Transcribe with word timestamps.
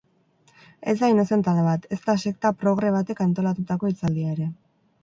Ez 0.93 0.95
da 1.01 1.09
inozentada 1.13 1.67
bat, 1.67 1.85
ezta 1.99 2.17
sekta 2.25 2.53
progre 2.65 2.95
batek 2.99 3.25
antolatutako 3.29 3.95
hitzaldia 3.95 4.35
ere. 4.39 4.53